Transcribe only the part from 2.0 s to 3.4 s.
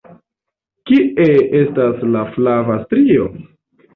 la flava strio?